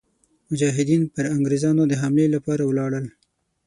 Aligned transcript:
مجاهدین 0.49 1.01
پر 1.13 1.25
انګرېزانو 1.35 1.83
د 1.87 1.93
حملې 2.01 2.27
لپاره 2.35 2.63
ولاړل. 2.65 3.05